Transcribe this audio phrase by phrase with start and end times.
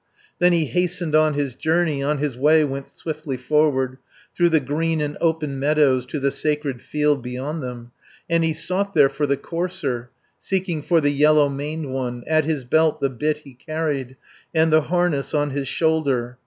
[0.39, 3.99] Then he hastened on his journey, On his way went swiftly forward,
[4.35, 7.91] Through the green and open meadows, To the sacred field beyond them,
[8.27, 10.09] And he sought there for the courser,
[10.39, 12.21] Seeking for the yellow maned one.
[12.23, 14.17] 290 At his belt the bit he carried,
[14.55, 16.39] And the harness on his shoulder.